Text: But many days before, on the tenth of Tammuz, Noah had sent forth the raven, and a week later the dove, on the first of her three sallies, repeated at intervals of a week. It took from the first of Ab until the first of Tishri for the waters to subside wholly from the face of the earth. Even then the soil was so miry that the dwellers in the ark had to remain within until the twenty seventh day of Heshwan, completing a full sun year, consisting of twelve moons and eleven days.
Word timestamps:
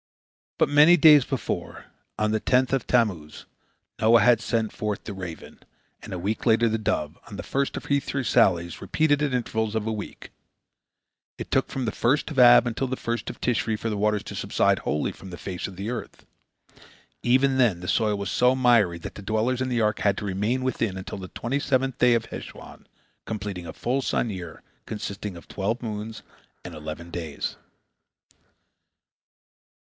But 0.57 0.67
many 0.69 0.95
days 0.97 1.25
before, 1.25 1.85
on 2.19 2.31
the 2.31 2.39
tenth 2.39 2.71
of 2.71 2.85
Tammuz, 2.85 3.45
Noah 3.99 4.21
had 4.21 4.41
sent 4.41 4.71
forth 4.71 5.03
the 5.03 5.13
raven, 5.13 5.59
and 6.01 6.11
a 6.13 6.19
week 6.19 6.45
later 6.45 6.69
the 6.69 6.77
dove, 6.77 7.17
on 7.27 7.35
the 7.35 7.43
first 7.43 7.77
of 7.77 7.85
her 7.85 7.99
three 7.99 8.23
sallies, 8.23 8.81
repeated 8.81 9.21
at 9.21 9.33
intervals 9.33 9.73
of 9.75 9.87
a 9.87 9.91
week. 9.93 10.31
It 11.39 11.49
took 11.51 11.67
from 11.69 11.85
the 11.85 11.91
first 11.91 12.29
of 12.31 12.37
Ab 12.39 12.65
until 12.67 12.87
the 12.87 12.95
first 12.95 13.29
of 13.29 13.41
Tishri 13.41 13.75
for 13.77 13.89
the 13.89 13.97
waters 13.97 14.23
to 14.25 14.35
subside 14.35 14.79
wholly 14.79 15.11
from 15.11 15.29
the 15.31 15.37
face 15.37 15.67
of 15.67 15.75
the 15.77 15.89
earth. 15.91 16.25
Even 17.23 17.57
then 17.57 17.79
the 17.79 17.87
soil 17.87 18.15
was 18.15 18.31
so 18.31 18.55
miry 18.55 18.97
that 18.99 19.15
the 19.15 19.21
dwellers 19.23 19.61
in 19.61 19.69
the 19.69 19.81
ark 19.81 19.99
had 19.99 20.17
to 20.17 20.25
remain 20.25 20.63
within 20.63 20.97
until 20.97 21.19
the 21.19 21.27
twenty 21.29 21.59
seventh 21.59 21.97
day 21.99 22.13
of 22.15 22.25
Heshwan, 22.27 22.87
completing 23.25 23.65
a 23.67 23.73
full 23.73 24.01
sun 24.01 24.31
year, 24.31 24.61
consisting 24.87 25.35
of 25.37 25.47
twelve 25.47 25.81
moons 25.81 26.21
and 26.63 26.73
eleven 26.75 27.09
days. 27.11 27.55